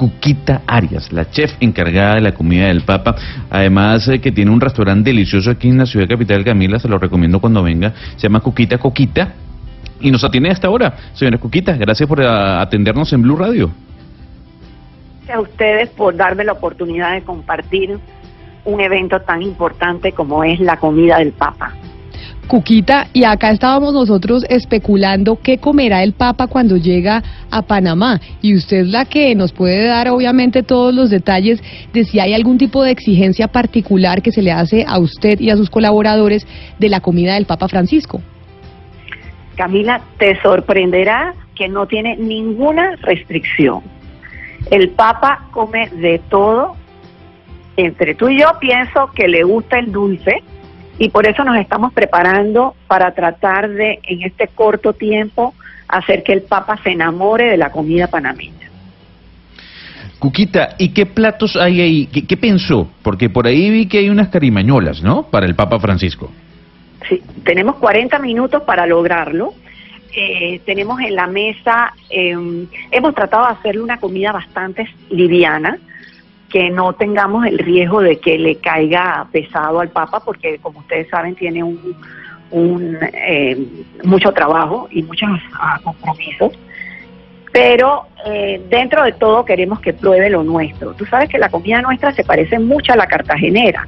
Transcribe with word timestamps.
Cuquita 0.00 0.62
Arias, 0.66 1.12
la 1.12 1.30
chef 1.30 1.52
encargada 1.60 2.14
de 2.14 2.22
la 2.22 2.32
comida 2.32 2.68
del 2.68 2.80
Papa. 2.80 3.14
Además 3.50 4.08
eh, 4.08 4.18
que 4.18 4.32
tiene 4.32 4.50
un 4.50 4.58
restaurante 4.58 5.10
delicioso 5.10 5.50
aquí 5.50 5.68
en 5.68 5.76
la 5.76 5.84
ciudad 5.84 6.08
capital, 6.08 6.42
Camila, 6.42 6.78
se 6.78 6.88
lo 6.88 6.96
recomiendo 6.96 7.38
cuando 7.38 7.62
venga. 7.62 7.92
Se 8.16 8.22
llama 8.22 8.40
Cuquita 8.40 8.78
Coquita 8.78 9.34
y 10.00 10.10
nos 10.10 10.24
atiende 10.24 10.48
hasta 10.48 10.68
ahora. 10.68 10.96
Señora 11.12 11.36
Cuquita, 11.36 11.76
gracias 11.76 12.08
por 12.08 12.22
ah, 12.22 12.62
atendernos 12.62 13.12
en 13.12 13.20
Blue 13.20 13.36
Radio. 13.36 13.70
Gracias 15.26 15.36
a 15.36 15.40
ustedes 15.42 15.90
por 15.90 16.16
darme 16.16 16.44
la 16.44 16.52
oportunidad 16.52 17.12
de 17.12 17.20
compartir 17.20 17.98
un 18.64 18.80
evento 18.80 19.20
tan 19.20 19.42
importante 19.42 20.12
como 20.12 20.44
es 20.44 20.60
la 20.60 20.78
comida 20.78 21.18
del 21.18 21.32
Papa. 21.32 21.74
Cuquita, 22.50 23.06
y 23.12 23.22
acá 23.22 23.52
estábamos 23.52 23.94
nosotros 23.94 24.44
especulando 24.48 25.38
qué 25.40 25.58
comerá 25.58 26.02
el 26.02 26.14
Papa 26.14 26.48
cuando 26.48 26.76
llega 26.76 27.22
a 27.48 27.62
Panamá. 27.62 28.20
Y 28.42 28.56
usted 28.56 28.78
es 28.78 28.88
la 28.88 29.04
que 29.04 29.36
nos 29.36 29.52
puede 29.52 29.86
dar, 29.86 30.08
obviamente, 30.08 30.64
todos 30.64 30.92
los 30.92 31.10
detalles 31.10 31.62
de 31.92 32.02
si 32.02 32.18
hay 32.18 32.34
algún 32.34 32.58
tipo 32.58 32.82
de 32.82 32.90
exigencia 32.90 33.46
particular 33.46 34.20
que 34.20 34.32
se 34.32 34.42
le 34.42 34.50
hace 34.50 34.84
a 34.84 34.98
usted 34.98 35.38
y 35.38 35.50
a 35.50 35.56
sus 35.56 35.70
colaboradores 35.70 36.44
de 36.80 36.88
la 36.88 36.98
comida 36.98 37.34
del 37.34 37.46
Papa 37.46 37.68
Francisco. 37.68 38.20
Camila, 39.54 40.00
te 40.18 40.36
sorprenderá 40.42 41.34
que 41.54 41.68
no 41.68 41.86
tiene 41.86 42.16
ninguna 42.16 42.96
restricción. 43.02 43.82
El 44.72 44.88
Papa 44.90 45.46
come 45.52 45.88
de 45.90 46.20
todo. 46.28 46.74
Entre 47.76 48.16
tú 48.16 48.28
y 48.28 48.40
yo 48.40 48.48
pienso 48.58 49.08
que 49.14 49.28
le 49.28 49.44
gusta 49.44 49.78
el 49.78 49.92
dulce 49.92 50.42
y 51.00 51.08
por 51.08 51.26
eso 51.26 51.42
nos 51.44 51.56
estamos 51.56 51.94
preparando 51.94 52.74
para 52.86 53.12
tratar 53.14 53.70
de, 53.70 54.00
en 54.02 54.20
este 54.20 54.48
corto 54.48 54.92
tiempo, 54.92 55.54
hacer 55.88 56.22
que 56.22 56.34
el 56.34 56.42
Papa 56.42 56.78
se 56.84 56.90
enamore 56.90 57.46
de 57.46 57.56
la 57.56 57.72
comida 57.72 58.06
panameña. 58.06 58.68
Cuquita, 60.18 60.74
¿y 60.76 60.90
qué 60.90 61.06
platos 61.06 61.56
hay 61.56 61.80
ahí? 61.80 62.06
¿Qué, 62.06 62.36
pensó? 62.36 62.90
Porque 63.00 63.30
por 63.30 63.46
ahí 63.46 63.70
vi 63.70 63.86
que 63.86 63.96
hay 63.96 64.10
unas 64.10 64.28
carimañolas, 64.28 65.02
¿no? 65.02 65.22
Para 65.22 65.46
el 65.46 65.54
Papa 65.54 65.80
Francisco. 65.80 66.30
Sí, 67.08 67.22
tenemos 67.44 67.76
40 67.76 68.18
minutos 68.18 68.62
para 68.64 68.86
lograrlo. 68.86 69.54
Eh, 70.14 70.60
tenemos 70.66 71.00
en 71.00 71.14
la 71.14 71.26
mesa, 71.26 71.94
em, 72.10 72.66
hemos 72.90 73.14
tratado 73.14 73.46
de 73.46 73.52
hacerle 73.52 73.80
una 73.80 73.96
comida 73.96 74.32
bastante 74.32 74.86
liviana, 75.08 75.78
que 76.50 76.68
no 76.68 76.92
tengamos 76.92 77.46
el 77.46 77.58
riesgo 77.58 78.02
de 78.02 78.18
que 78.18 78.38
le 78.38 78.56
caiga 78.56 79.26
pesado 79.32 79.80
al 79.80 79.88
Papa, 79.88 80.20
porque 80.20 80.58
como 80.58 80.80
ustedes 80.80 81.08
saben 81.08 81.34
tiene 81.36 81.62
un, 81.62 82.98
eh, 83.02 83.66
mucho 84.02 84.32
trabajo 84.32 84.88
y 84.90 85.02
muchos 85.02 85.30
ah, 85.54 85.78
compromisos. 85.82 86.52
Pero 87.52 88.06
eh, 88.26 88.60
dentro 88.68 89.04
de 89.04 89.12
todo 89.12 89.44
queremos 89.44 89.80
que 89.80 89.92
pruebe 89.92 90.28
lo 90.28 90.42
nuestro. 90.42 90.92
Tú 90.94 91.06
sabes 91.06 91.28
que 91.28 91.38
la 91.38 91.48
comida 91.48 91.80
nuestra 91.82 92.12
se 92.12 92.24
parece 92.24 92.58
mucho 92.58 92.92
a 92.92 92.96
la 92.96 93.06
cartagenera. 93.06 93.86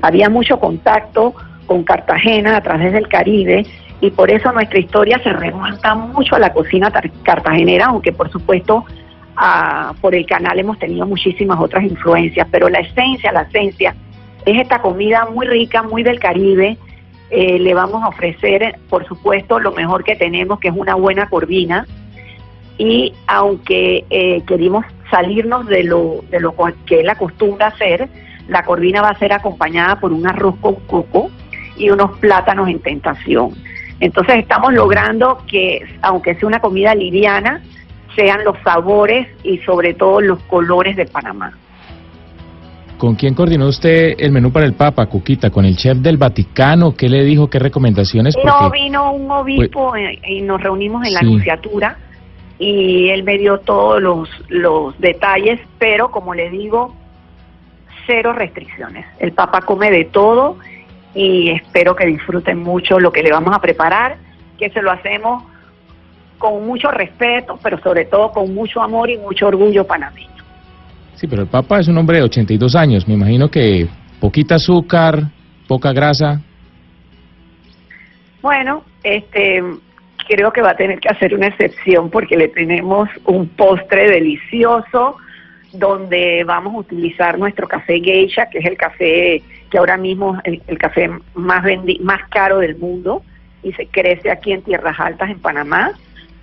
Había 0.00 0.28
mucho 0.28 0.58
contacto 0.58 1.34
con 1.66 1.82
Cartagena 1.82 2.56
a 2.56 2.60
través 2.60 2.92
del 2.92 3.08
Caribe 3.08 3.66
y 4.00 4.10
por 4.10 4.30
eso 4.30 4.52
nuestra 4.52 4.78
historia 4.78 5.18
se 5.22 5.32
remonta 5.32 5.94
mucho 5.94 6.36
a 6.36 6.38
la 6.38 6.52
cocina 6.52 6.92
cartagenera, 7.22 7.86
aunque 7.86 8.12
por 8.12 8.30
supuesto 8.30 8.84
por 10.00 10.14
el 10.14 10.26
canal 10.26 10.58
hemos 10.58 10.78
tenido 10.78 11.06
muchísimas 11.06 11.58
otras 11.60 11.84
influencias, 11.84 12.46
pero 12.50 12.68
la 12.68 12.80
esencia, 12.80 13.32
la 13.32 13.42
esencia 13.42 13.94
es 14.44 14.60
esta 14.60 14.80
comida 14.80 15.26
muy 15.32 15.46
rica, 15.46 15.82
muy 15.82 16.02
del 16.02 16.18
Caribe. 16.18 16.76
Eh, 17.30 17.58
le 17.58 17.74
vamos 17.74 18.02
a 18.02 18.08
ofrecer, 18.08 18.78
por 18.88 19.06
supuesto, 19.06 19.58
lo 19.58 19.72
mejor 19.72 20.04
que 20.04 20.16
tenemos, 20.16 20.60
que 20.60 20.68
es 20.68 20.74
una 20.76 20.94
buena 20.94 21.28
corvina. 21.28 21.86
Y 22.76 23.14
aunque 23.26 24.04
eh, 24.10 24.42
queremos 24.46 24.84
salirnos 25.10 25.66
de 25.66 25.84
lo, 25.84 26.24
de 26.30 26.40
lo 26.40 26.54
que 26.86 27.00
es 27.00 27.04
la 27.04 27.16
costumbre 27.16 27.64
hacer, 27.64 28.08
la 28.48 28.64
corvina 28.64 29.00
va 29.00 29.10
a 29.10 29.18
ser 29.18 29.32
acompañada 29.32 29.98
por 30.00 30.12
un 30.12 30.26
arroz 30.26 30.56
con 30.60 30.74
coco 30.86 31.30
y 31.76 31.90
unos 31.90 32.18
plátanos 32.18 32.68
en 32.68 32.80
tentación. 32.80 33.52
Entonces 34.00 34.36
estamos 34.36 34.74
logrando 34.74 35.38
que, 35.46 35.82
aunque 36.02 36.34
sea 36.34 36.48
una 36.48 36.60
comida 36.60 36.94
liviana, 36.94 37.62
sean 38.14 38.44
los 38.44 38.56
sabores 38.62 39.28
y 39.42 39.58
sobre 39.58 39.94
todo 39.94 40.20
los 40.20 40.40
colores 40.44 40.96
de 40.96 41.06
Panamá. 41.06 41.52
¿Con 42.98 43.16
quién 43.16 43.34
coordinó 43.34 43.66
usted 43.66 44.14
el 44.18 44.30
menú 44.30 44.52
para 44.52 44.66
el 44.66 44.74
Papa, 44.74 45.06
Cuquita? 45.06 45.50
¿Con 45.50 45.64
el 45.64 45.76
chef 45.76 45.98
del 45.98 46.16
Vaticano? 46.16 46.94
¿Qué 46.94 47.08
le 47.08 47.24
dijo? 47.24 47.50
¿Qué 47.50 47.58
recomendaciones? 47.58 48.36
No, 48.44 48.70
vino 48.70 49.12
un 49.12 49.30
obispo 49.30 49.90
pues 49.90 50.18
y 50.26 50.40
nos 50.42 50.62
reunimos 50.62 51.06
en 51.06 51.14
la 51.14 51.20
anunciatura 51.20 51.98
y 52.58 53.08
él 53.08 53.24
me 53.24 53.36
dio 53.36 53.58
todos 53.58 54.00
los, 54.00 54.28
los 54.48 54.98
detalles, 55.00 55.60
pero 55.78 56.10
como 56.10 56.34
le 56.34 56.50
digo, 56.50 56.94
cero 58.06 58.32
restricciones. 58.32 59.06
El 59.18 59.32
Papa 59.32 59.62
come 59.62 59.90
de 59.90 60.04
todo 60.04 60.56
y 61.14 61.50
espero 61.50 61.96
que 61.96 62.06
disfruten 62.06 62.62
mucho 62.62 63.00
lo 63.00 63.12
que 63.12 63.22
le 63.22 63.32
vamos 63.32 63.54
a 63.54 63.60
preparar, 63.60 64.16
que 64.56 64.70
se 64.70 64.82
lo 64.82 64.90
hacemos 64.90 65.42
con 66.44 66.66
mucho 66.66 66.90
respeto, 66.90 67.58
pero 67.62 67.78
sobre 67.78 68.04
todo 68.04 68.30
con 68.30 68.54
mucho 68.54 68.82
amor 68.82 69.08
y 69.08 69.16
mucho 69.16 69.46
orgullo 69.46 69.86
panameño. 69.86 70.28
Sí, 71.14 71.26
pero 71.26 71.40
el 71.40 71.48
Papa 71.48 71.80
es 71.80 71.88
un 71.88 71.96
hombre 71.96 72.18
de 72.18 72.24
82 72.24 72.76
años, 72.76 73.08
me 73.08 73.14
imagino 73.14 73.50
que 73.50 73.88
poquita 74.20 74.56
azúcar, 74.56 75.22
poca 75.66 75.94
grasa. 75.94 76.42
Bueno, 78.42 78.84
este 79.02 79.62
creo 80.28 80.52
que 80.52 80.60
va 80.60 80.72
a 80.72 80.76
tener 80.76 81.00
que 81.00 81.08
hacer 81.08 81.34
una 81.34 81.46
excepción 81.46 82.10
porque 82.10 82.36
le 82.36 82.48
tenemos 82.48 83.08
un 83.24 83.48
postre 83.48 84.10
delicioso 84.10 85.16
donde 85.72 86.44
vamos 86.44 86.74
a 86.74 86.78
utilizar 86.78 87.38
nuestro 87.38 87.66
café 87.66 88.00
geisha, 88.00 88.50
que 88.50 88.58
es 88.58 88.66
el 88.66 88.76
café 88.76 89.42
que 89.70 89.78
ahora 89.78 89.96
mismo 89.96 90.38
es 90.44 90.60
el, 90.66 90.76
café 90.76 91.08
más 91.32 91.64
más 92.02 92.28
caro 92.28 92.58
del 92.58 92.76
mundo 92.76 93.22
y 93.62 93.72
se 93.72 93.86
crece 93.86 94.30
aquí 94.30 94.52
en 94.52 94.60
Tierras 94.60 95.00
Altas 95.00 95.30
en 95.30 95.38
Panamá 95.38 95.92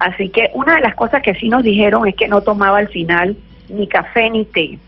Así 0.02 0.30
que 0.30 0.50
una 0.56 0.78
de 0.78 0.82
las 0.82 0.96
cosas 0.96 1.22
que 1.22 1.36
sí 1.36 1.48
nos 1.48 1.62
dijeron 1.62 2.08
es 2.08 2.16
que 2.16 2.28
no 2.28 2.42
tomaba 2.42 2.80
al 2.80 2.88
final 2.88 3.38
ni 3.70 3.88
café 3.88 4.32
ni 4.32 4.46
té. 4.46 4.80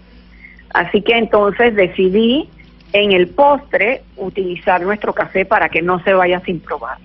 Así 0.73 1.03
que 1.03 1.15
entonces 1.15 1.75
decidí 1.75 2.49
en 2.93 3.11
el 3.11 3.27
postre 3.27 4.01
utilizar 4.17 4.81
nuestro 4.81 5.13
café 5.13 5.45
para 5.45 5.69
que 5.69 5.83
no 5.83 6.03
se 6.03 6.15
vaya 6.15 6.39
sin 6.39 6.59
probar. 6.59 6.97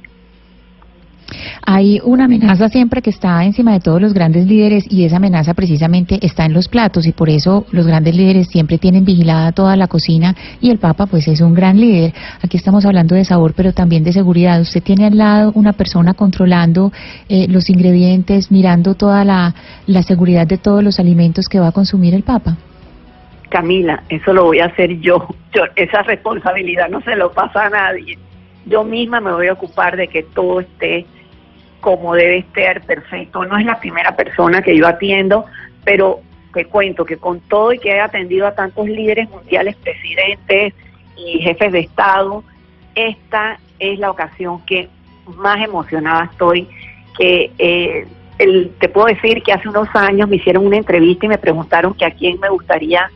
Hay 1.71 2.01
una 2.03 2.25
amenaza 2.25 2.71
siempre 2.71 3.03
que 3.03 3.11
está 3.11 3.45
encima 3.45 3.75
de 3.75 3.81
todos 3.81 4.01
los 4.01 4.15
grandes 4.15 4.47
líderes 4.47 4.91
y 4.91 5.05
esa 5.05 5.19
amenaza 5.19 5.53
precisamente 5.53 6.19
está 6.23 6.47
en 6.47 6.55
los 6.55 6.67
platos 6.67 7.07
y 7.07 7.13
por 7.13 7.29
eso 7.29 7.67
los 7.73 7.87
grandes 7.87 8.17
líderes 8.17 8.49
siempre 8.49 8.79
tienen 8.79 9.05
vigilada 9.05 9.53
toda 9.53 9.77
la 9.77 9.87
cocina 9.87 10.35
y 10.63 10.71
el 10.71 10.79
Papa 10.79 11.05
pues 11.05 11.29
es 11.29 11.43
un 11.43 11.53
gran 11.53 11.79
líder. 11.79 12.15
Aquí 12.43 12.57
estamos 12.57 12.87
hablando 12.87 13.15
de 13.15 13.27
sabor 13.27 13.53
pero 13.55 13.75
también 13.75 14.03
de 14.03 14.15
seguridad. 14.15 14.63
Usted 14.63 14.83
tiene 14.83 15.09
al 15.09 15.19
lado 15.19 15.53
una 15.57 15.75
persona 15.75 16.15
controlando 16.15 16.91
eh, 17.29 17.47
los 17.51 17.69
ingredientes, 17.69 18.51
mirando 18.51 18.95
toda 18.95 19.23
la, 19.27 19.53
seguridad 20.05 20.47
de 20.47 20.57
todos 20.57 20.83
los 20.83 20.99
alimentos 20.99 21.51
que 21.51 21.61
va 21.61 21.67
a 21.67 21.73
consumir 21.73 22.15
el 22.15 22.23
Papa. 22.23 22.57
Camila, 23.51 24.05
eso 24.09 24.33
lo 24.33 24.45
voy 24.45 24.61
a 24.61 24.67
hacer 24.69 24.99
yo. 25.01 25.29
yo. 25.53 25.65
Esa 25.77 26.03
responsabilidad 26.05 26.89
no 26.89 27.03
se 27.03 27.15
lo 27.15 27.31
pasa 27.31 27.67
a 27.67 27.69
nadie. 27.69 28.17
Yo 28.65 28.85
misma 28.85 29.21
me 29.21 29.33
voy 29.33 29.49
a 29.49 29.53
ocupar 29.53 29.99
de 29.99 30.09
que 30.09 30.23
todo 30.23 30.61
esté 30.61 31.05
como 31.81 32.15
debe 32.15 32.39
estar 32.39 32.83
perfecto. 32.83 33.45
No 33.45 33.59
es 33.59 33.67
la 33.67 33.79
primera 33.79 34.17
persona 34.17 34.63
que 34.63 34.77
yo 34.77 34.87
atiendo, 34.87 35.45
pero 35.85 36.21
te 36.53 36.65
cuento 36.65 37.05
que 37.05 37.17
con 37.17 37.41
todo 37.41 37.73
y 37.73 37.79
que 37.79 37.91
he 37.91 38.01
atendido 38.01 38.47
a 38.47 38.55
tantos 38.55 38.87
líderes 38.89 39.29
mundiales, 39.31 39.77
presidentes 39.77 40.75
y 41.17 41.39
jefes 41.41 41.73
de 41.73 41.81
Estado, 41.81 42.43
esta 42.95 43.59
es 43.79 43.99
la 43.99 44.11
ocasión 44.11 44.65
que 44.65 44.89
más 45.37 45.63
emocionada 45.63 46.25
estoy, 46.25 46.69
que 47.17 47.53
eh, 47.59 48.07
te 48.79 48.89
puedo 48.89 49.07
decir 49.07 49.43
que 49.43 49.53
hace 49.53 49.69
unos 49.69 49.89
años 49.95 50.29
me 50.29 50.37
hicieron 50.37 50.67
una 50.67 50.77
entrevista 50.77 51.27
y 51.27 51.29
me 51.29 51.39
preguntaron 51.39 51.95
que 51.95 52.05
a 52.05 52.11
quién 52.13 52.39
me 52.41 52.49
gustaría 52.49 53.11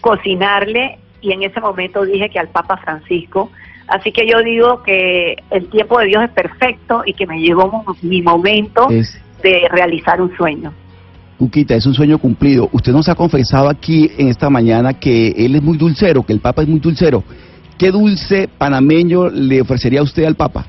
cocinarle 0.00 0.98
y 1.20 1.32
en 1.32 1.42
ese 1.42 1.60
momento 1.60 2.04
dije 2.04 2.30
que 2.30 2.38
al 2.38 2.48
Papa 2.48 2.76
Francisco 2.78 3.50
Así 3.90 4.12
que 4.12 4.24
yo 4.24 4.40
digo 4.40 4.84
que 4.84 5.34
el 5.50 5.68
tiempo 5.68 5.98
de 5.98 6.06
Dios 6.06 6.22
es 6.22 6.30
perfecto 6.30 7.02
y 7.04 7.12
que 7.12 7.26
me 7.26 7.40
llegó 7.40 7.84
mi 8.02 8.22
momento 8.22 8.86
de 8.86 9.68
realizar 9.68 10.22
un 10.22 10.34
sueño. 10.36 10.72
Cuquita, 11.36 11.74
es 11.74 11.86
un 11.86 11.94
sueño 11.94 12.18
cumplido. 12.18 12.68
Usted 12.70 12.92
nos 12.92 13.08
ha 13.08 13.16
confesado 13.16 13.68
aquí 13.68 14.08
en 14.16 14.28
esta 14.28 14.48
mañana 14.48 14.94
que 14.94 15.30
él 15.30 15.56
es 15.56 15.62
muy 15.62 15.76
dulcero, 15.76 16.22
que 16.22 16.32
el 16.32 16.38
Papa 16.38 16.62
es 16.62 16.68
muy 16.68 16.78
dulcero. 16.78 17.24
¿Qué 17.76 17.90
dulce 17.90 18.48
panameño 18.58 19.28
le 19.28 19.60
ofrecería 19.60 20.02
usted 20.02 20.24
al 20.24 20.36
Papa? 20.36 20.66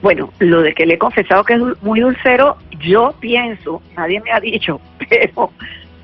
Bueno, 0.00 0.30
lo 0.38 0.62
de 0.62 0.72
que 0.72 0.86
le 0.86 0.94
he 0.94 0.98
confesado 0.98 1.44
que 1.44 1.54
es 1.54 1.60
muy 1.82 2.00
dulcero, 2.00 2.56
yo 2.80 3.12
pienso, 3.20 3.82
nadie 3.94 4.22
me 4.22 4.30
ha 4.32 4.40
dicho, 4.40 4.80
pero 5.10 5.50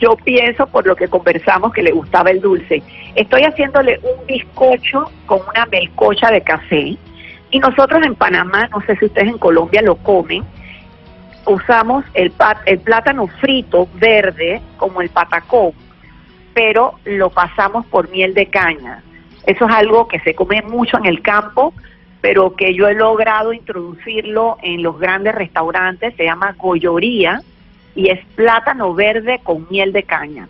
yo 0.01 0.17
pienso 0.17 0.67
por 0.67 0.87
lo 0.87 0.97
que 0.97 1.09
conversamos 1.09 1.73
que 1.73 1.83
le 1.83 1.93
gustaba 1.93 2.31
el 2.31 2.41
dulce. 2.41 2.83
Estoy 3.15 3.43
haciéndole 3.43 4.01
un 4.03 4.27
bizcocho 4.27 5.11
con 5.27 5.41
una 5.49 5.67
melcocha 5.67 6.31
de 6.31 6.41
café 6.41 6.97
y 7.51 7.59
nosotros 7.59 8.03
en 8.05 8.15
Panamá, 8.15 8.69
no 8.69 8.81
sé 8.83 8.97
si 8.97 9.05
ustedes 9.05 9.29
en 9.29 9.39
Colombia 9.39 9.83
lo 9.83 9.97
comen, 9.97 10.43
usamos 11.47 12.05
el, 12.15 12.33
el 12.67 12.79
plátano 12.81 13.27
frito 13.27 13.89
verde 13.95 14.63
como 14.79 15.03
el 15.03 15.11
patacón, 15.11 15.73
pero 16.55 16.95
lo 17.05 17.31
pasamos 17.31 17.85
por 17.87 18.11
miel 18.11 18.35
de 18.35 18.47
caña. 18.47 19.03
Eso 19.47 19.67
es 19.67 19.75
algo 19.75 20.09
que 20.09 20.21
se 20.21 20.35
come 20.35 20.63
mucho 20.63 20.97
en 20.97 21.07
el 21.07 21.21
campo, 21.21 21.75
pero 22.23 22.55
que 22.55 22.75
yo 22.75 22.89
he 22.89 22.95
logrado 22.95 23.53
introducirlo 23.53 24.57
en 24.63 24.83
los 24.83 24.99
grandes 24.99 25.35
restaurantes, 25.35 26.15
se 26.17 26.25
llama 26.25 26.55
goyoría 26.57 27.43
y 27.95 28.09
es 28.09 28.21
plátano 28.35 28.95
verde 28.95 29.41
con 29.43 29.67
miel 29.71 29.93
de 29.93 30.03
caña. 30.03 30.49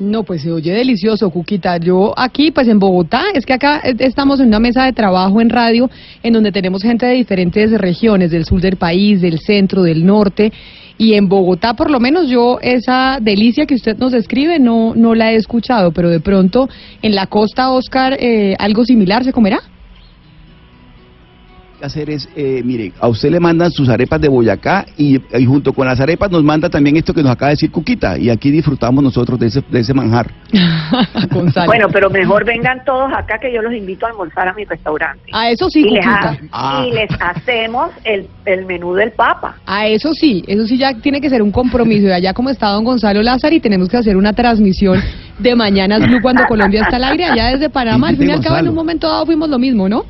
No, 0.00 0.22
pues 0.22 0.40
se 0.40 0.50
oye 0.50 0.72
delicioso, 0.72 1.28
Cuquita. 1.28 1.76
Yo 1.76 2.14
aquí, 2.16 2.50
pues 2.50 2.66
en 2.68 2.78
Bogotá, 2.78 3.24
es 3.34 3.44
que 3.44 3.52
acá 3.52 3.80
estamos 3.98 4.40
en 4.40 4.46
una 4.46 4.58
mesa 4.58 4.84
de 4.84 4.94
trabajo 4.94 5.42
en 5.42 5.50
radio 5.50 5.90
en 6.22 6.32
donde 6.32 6.52
tenemos 6.52 6.82
gente 6.82 7.04
de 7.04 7.14
diferentes 7.14 7.70
regiones, 7.72 8.30
del 8.30 8.46
sur 8.46 8.62
del 8.62 8.76
país, 8.76 9.20
del 9.20 9.40
centro, 9.40 9.82
del 9.82 10.06
norte. 10.06 10.52
Y 10.96 11.14
en 11.14 11.28
Bogotá, 11.28 11.74
por 11.74 11.90
lo 11.90 12.00
menos 12.00 12.28
yo, 12.28 12.58
esa 12.62 13.18
delicia 13.20 13.66
que 13.66 13.74
usted 13.74 13.98
nos 13.98 14.12
describe 14.12 14.58
no, 14.58 14.94
no 14.94 15.14
la 15.14 15.32
he 15.32 15.36
escuchado, 15.36 15.92
pero 15.92 16.08
de 16.08 16.20
pronto 16.20 16.70
en 17.02 17.14
la 17.14 17.26
costa, 17.26 17.70
Oscar, 17.70 18.16
eh, 18.18 18.56
algo 18.58 18.86
similar 18.86 19.22
se 19.22 19.34
comerá. 19.34 19.60
Que 21.80 21.86
hacer 21.86 22.10
es, 22.10 22.28
eh, 22.36 22.62
mire, 22.64 22.92
a 23.00 23.08
usted 23.08 23.30
le 23.30 23.40
mandan 23.40 23.72
sus 23.72 23.88
arepas 23.88 24.20
de 24.20 24.28
Boyacá 24.28 24.86
y, 24.96 25.18
y 25.36 25.44
junto 25.46 25.72
con 25.72 25.86
las 25.86 25.98
arepas 26.00 26.30
nos 26.30 26.44
manda 26.44 26.68
también 26.68 26.96
esto 26.96 27.12
que 27.12 27.22
nos 27.22 27.32
acaba 27.32 27.48
de 27.48 27.54
decir 27.54 27.70
Cuquita 27.72 28.16
y 28.18 28.30
aquí 28.30 28.50
disfrutamos 28.52 29.02
nosotros 29.02 29.38
de 29.40 29.46
ese, 29.48 29.62
de 29.68 29.80
ese 29.80 29.94
manjar. 29.94 30.30
Bueno, 31.66 31.88
pero 31.92 32.10
mejor 32.10 32.44
vengan 32.44 32.82
todos 32.84 33.10
acá 33.12 33.38
que 33.38 33.52
yo 33.52 33.62
los 33.62 33.72
invito 33.72 34.06
a 34.06 34.10
almorzar 34.10 34.48
a 34.48 34.52
mi 34.54 34.64
restaurante. 34.64 35.22
a 35.32 35.50
eso 35.50 35.68
sí, 35.70 35.80
y, 35.80 35.90
les 35.90 36.06
ha- 36.06 36.36
Ah. 36.52 36.84
y 36.86 36.92
les 36.92 37.08
hacemos 37.20 37.90
el, 38.04 38.26
el 38.44 38.66
menú 38.66 38.94
del 38.94 39.12
Papa. 39.12 39.56
A 39.66 39.86
eso 39.86 40.12
sí, 40.14 40.42
eso 40.46 40.66
sí 40.66 40.76
ya 40.76 40.94
tiene 40.94 41.20
que 41.20 41.30
ser 41.30 41.42
un 41.42 41.50
compromiso. 41.52 42.06
Y 42.08 42.12
allá 42.12 42.32
como 42.34 42.50
está 42.50 42.68
don 42.68 42.84
Gonzalo 42.84 43.22
Lázaro 43.22 43.54
y 43.54 43.60
tenemos 43.60 43.88
que 43.88 43.96
hacer 43.96 44.16
una 44.16 44.32
transmisión 44.32 45.00
de 45.38 45.54
Mañanas 45.54 46.00
Blue 46.06 46.20
cuando 46.20 46.44
Colombia 46.46 46.82
está 46.82 46.96
al 46.96 47.04
aire, 47.04 47.24
allá 47.24 47.46
desde 47.52 47.70
Panamá. 47.70 48.08
Al 48.08 48.16
fin 48.16 48.28
y 48.28 48.32
al 48.32 48.40
cabo, 48.42 48.58
en 48.58 48.68
un 48.68 48.74
momento 48.74 49.08
dado 49.08 49.24
fuimos 49.26 49.48
lo 49.48 49.58
mismo, 49.58 49.88
¿no? 49.88 50.04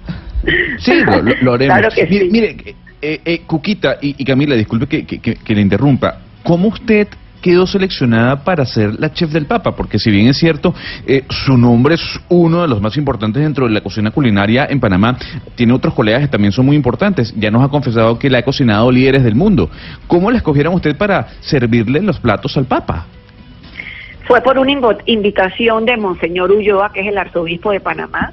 Sí, 0.79 0.93
lo, 1.05 1.23
lo- 1.23 1.35
lo 1.43 1.53
haremos. 1.55 1.79
Claro 1.79 1.95
que 1.95 2.07
mire, 2.07 2.25
sí. 2.25 2.31
mire, 2.31 2.57
eh, 3.03 3.21
eh, 3.25 3.41
Cuquita 3.47 3.97
y, 4.01 4.15
y 4.19 4.25
Camila, 4.25 4.55
disculpe 4.55 4.87
que, 4.87 5.05
que- 5.07 5.19
que- 5.21 5.35
que 5.37 5.55
le 5.55 5.61
interrumpa. 5.61 6.19
¿Cómo 6.43 6.69
usted 6.69 7.09
quedó 7.43 7.67
seleccionada 7.67 8.45
para 8.45 8.67
ser 8.67 8.99
la 9.01 9.13
chef 9.13 9.31
del 9.31 9.47
Papa? 9.47 9.75
Porque 9.75 9.99
si 9.99 10.11
bien 10.11 10.27
es 10.29 10.37
cierto, 10.39 10.75
eh, 11.07 11.25
su 11.31 11.57
nombre 11.57 11.95
es 11.95 12.21
uno 12.29 12.63
de 12.63 12.69
los 12.69 12.81
más 12.83 12.97
importantes 12.99 13.43
dentro 13.43 13.67
de 13.67 13.73
la 13.73 13.81
cocina 13.81 14.11
culinaria 14.11 14.67
en 14.69 14.79
Panamá, 14.81 15.17
tiene 15.55 15.73
otros 15.73 15.95
colegas 15.95 16.21
que 16.23 16.29
también 16.29 16.53
son 16.53 16.67
muy 16.67 16.77
importantes. 16.77 17.35
Ya 17.39 17.51
nos 17.51 17.63
ha 17.65 17.69
confesado 17.69 18.19
que 18.19 18.29
le 18.29 18.37
ha 18.39 18.43
cocinado 18.43 18.91
líderes 18.93 19.23
del 19.25 19.35
mundo. 19.35 19.71
¿Cómo 20.07 20.31
la 20.31 20.37
escogieron 20.39 20.75
usted 20.75 20.97
para 20.97 21.29
servirle 21.41 22.03
los 22.03 22.19
platos 22.21 22.57
al 22.59 22.67
Papa? 22.67 23.07
Fue 24.27 24.41
por 24.43 24.59
una 24.59 24.71
invitación 25.07 25.87
de 25.87 25.97
Monseñor 25.97 26.53
Ulloa, 26.53 26.93
que 26.93 27.01
es 27.01 27.07
el 27.09 27.19
arzobispo 27.19 27.73
de 27.73 27.81
Panamá, 27.81 28.33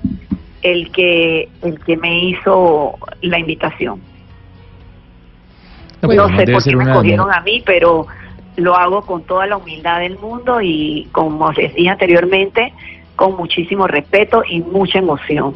el 0.62 0.92
que, 0.92 1.50
el 1.62 1.80
que 1.80 1.98
me 1.98 2.26
hizo 2.26 2.96
la 3.22 3.40
invitación. 3.40 4.02
Pues, 6.02 6.16
no 6.18 6.24
además 6.24 6.46
sé 6.46 6.52
por 6.52 6.64
qué 6.64 6.76
me 6.76 6.84
escogieron 6.84 7.32
a 7.32 7.42
mí, 7.42 7.64
pero 7.66 8.08
lo 8.56 8.76
hago 8.76 9.02
con 9.02 9.24
toda 9.24 9.48
la 9.48 9.58
humildad 9.58 10.00
del 10.00 10.18
mundo 10.18 10.62
y, 10.62 11.08
como 11.12 11.52
les 11.52 11.74
dije 11.76 11.90
anteriormente, 11.90 12.74
con 13.16 13.36
muchísimo 13.36 13.88
respeto 13.88 14.44
y 14.48 14.62
mucha 14.62 15.00
emoción. 15.00 15.54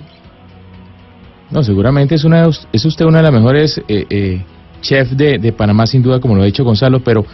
No, 1.49 1.63
seguramente 1.63 2.15
es, 2.15 2.23
una, 2.23 2.47
es 2.47 2.85
usted 2.85 3.05
una 3.05 3.17
de 3.17 3.23
las 3.23 3.33
mejores 3.33 3.81
eh, 3.87 4.05
eh, 4.09 4.41
chefs 4.81 5.15
de, 5.17 5.37
de 5.37 5.51
Panamá, 5.51 5.85
sin 5.85 6.01
duda, 6.01 6.19
como 6.19 6.35
lo 6.35 6.43
ha 6.43 6.45
dicho 6.45 6.63
Gonzalo, 6.63 7.01
pero 7.01 7.25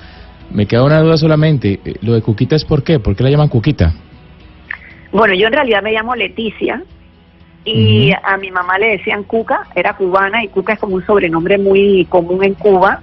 me 0.52 0.66
queda 0.66 0.84
una 0.84 1.02
duda 1.02 1.18
solamente. 1.18 1.80
eh, 1.86 1.96
Lo 2.02 2.14
de 2.14 2.22
Cuquita 2.22 2.56
es 2.56 2.66
por 2.66 2.84
qué? 2.84 3.00
¿Por 3.00 3.16
qué 3.16 3.24
la 3.24 3.30
llaman 3.30 3.48
Cuquita? 3.48 3.94
Bueno, 5.12 5.34
yo 5.36 5.48
en 5.48 5.54
realidad 5.54 5.82
me 5.82 5.92
llamo 5.92 6.16
Leticia 6.16 6.84
y 7.68 8.12
a 8.24 8.38
mi 8.38 8.50
mamá 8.52 8.78
le 8.80 8.98
decían 8.98 9.24
Cuca, 9.24 9.68
era 9.76 9.94
cubana 9.96 10.44
y 10.44 10.48
Cuca 10.48 10.74
es 10.74 10.80
como 10.80 10.96
un 10.96 11.06
sobrenombre 11.06 11.58
muy 11.58 12.06
común 12.10 12.44
en 12.44 12.54
Cuba. 12.54 13.02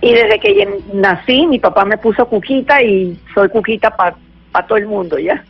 Y 0.00 0.12
desde 0.12 0.38
que 0.38 0.54
yo 0.54 0.64
nací, 0.94 1.46
mi 1.46 1.58
papá 1.58 1.84
me 1.84 1.98
puso 1.98 2.26
Cuquita 2.26 2.82
y 2.82 3.18
soy 3.34 3.48
Cuquita 3.48 3.90
para 3.96 4.16
todo 4.66 4.78
el 4.78 4.86
mundo, 4.86 5.18
¿ya? 5.18 5.42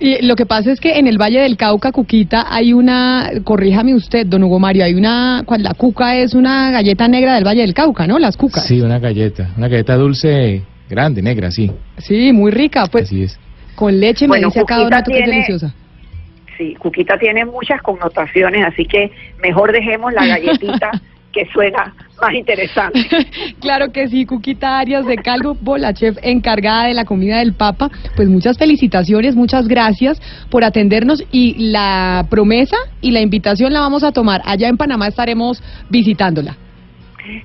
Y 0.00 0.26
lo 0.26 0.34
que 0.34 0.44
pasa 0.44 0.72
es 0.72 0.80
que 0.80 0.98
en 0.98 1.06
el 1.06 1.18
Valle 1.18 1.40
del 1.40 1.56
Cauca, 1.56 1.92
Cuquita, 1.92 2.46
hay 2.52 2.72
una, 2.72 3.30
corríjame 3.44 3.94
usted, 3.94 4.26
don 4.26 4.42
Hugo 4.42 4.58
Mario, 4.58 4.84
hay 4.84 4.94
una, 4.94 5.44
cual- 5.46 5.62
la 5.62 5.72
cuca 5.74 6.16
es 6.16 6.34
una 6.34 6.70
galleta 6.72 7.06
negra 7.08 7.34
del 7.36 7.44
Valle 7.46 7.60
del 7.62 7.72
Cauca, 7.74 8.06
¿no? 8.06 8.18
Las 8.18 8.36
cucas. 8.36 8.66
Sí, 8.66 8.80
una 8.80 8.98
galleta. 8.98 9.50
Una 9.56 9.68
galleta 9.68 9.94
dulce, 9.96 10.62
grande, 10.90 11.22
negra, 11.22 11.50
sí. 11.50 11.70
Sí, 11.98 12.32
muy 12.32 12.50
rica, 12.50 12.86
pues 12.90 13.04
Así 13.04 13.22
es. 13.22 13.38
con 13.76 13.98
leche 13.98 14.24
me 14.26 14.30
Bueno, 14.30 14.48
dice 14.48 14.60
acá 14.60 14.78
Donato 14.78 15.10
que 15.10 15.18
es 15.18 15.24
tiene- 15.24 15.32
deliciosa. 15.36 15.74
Sí, 16.56 16.74
Cuquita 16.76 17.18
tiene 17.18 17.44
muchas 17.44 17.82
connotaciones, 17.82 18.64
así 18.64 18.84
que 18.84 19.10
mejor 19.42 19.72
dejemos 19.72 20.12
la 20.12 20.26
galletita 20.26 20.90
que 21.32 21.46
suena 21.52 21.92
más 22.20 22.32
interesante. 22.32 23.00
claro 23.60 23.90
que 23.92 24.06
sí, 24.08 24.24
Cuquita 24.24 24.78
Arias 24.78 25.04
de 25.04 25.16
Calvo, 25.16 25.56
la 25.76 25.92
chef 25.92 26.16
encargada 26.22 26.86
de 26.86 26.94
la 26.94 27.04
comida 27.04 27.38
del 27.38 27.54
Papa. 27.54 27.90
Pues 28.14 28.28
muchas 28.28 28.56
felicitaciones, 28.56 29.34
muchas 29.34 29.66
gracias 29.66 30.20
por 30.50 30.62
atendernos 30.62 31.24
y 31.32 31.70
la 31.72 32.26
promesa 32.30 32.76
y 33.00 33.10
la 33.10 33.20
invitación 33.20 33.72
la 33.72 33.80
vamos 33.80 34.04
a 34.04 34.12
tomar. 34.12 34.40
Allá 34.44 34.68
en 34.68 34.76
Panamá 34.76 35.08
estaremos 35.08 35.62
visitándola. 35.90 36.56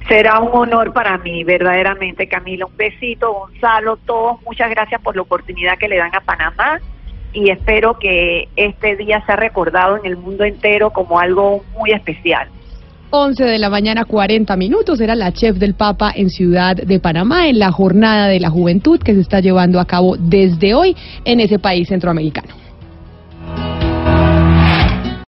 Será 0.08 0.40
un 0.40 0.50
honor 0.54 0.92
para 0.94 1.18
mí, 1.18 1.44
verdaderamente, 1.44 2.28
Camila. 2.28 2.66
Un 2.66 2.76
besito, 2.76 3.32
Gonzalo, 3.32 3.98
todos. 4.06 4.42
Muchas 4.46 4.70
gracias 4.70 5.02
por 5.02 5.16
la 5.16 5.22
oportunidad 5.22 5.78
que 5.78 5.88
le 5.88 5.98
dan 5.98 6.14
a 6.14 6.20
Panamá 6.20 6.80
y 7.34 7.50
espero 7.50 7.98
que 8.00 8.48
este 8.56 8.96
día 8.96 9.24
sea 9.26 9.36
recordado 9.36 9.98
en 9.98 10.06
el 10.06 10.18
mundo 10.18 10.44
entero 10.44 10.92
como 10.92 11.20
algo 11.20 11.64
muy 11.78 11.92
especial. 11.92 12.48
11 13.12 13.44
de 13.44 13.58
la 13.58 13.70
mañana, 13.70 14.06
40 14.06 14.56
minutos. 14.56 15.02
Era 15.02 15.16
la 15.16 15.32
chef 15.32 15.58
del 15.58 15.74
Papa 15.74 16.12
en 16.16 16.30
Ciudad 16.30 16.76
de 16.76 17.00
Panamá, 17.00 17.48
en 17.48 17.58
la 17.58 17.72
jornada 17.72 18.28
de 18.28 18.40
la 18.40 18.52
juventud 18.52 19.00
que 19.00 19.16
se 19.16 19.22
está 19.22 19.40
llevando 19.40 19.80
a 19.80 19.86
cabo 19.86 20.16
desde 20.18 20.76
hoy 20.76 20.96
en 21.26 21.40
ese 21.40 21.58
país 21.58 21.88
centroamericano. 21.88 22.69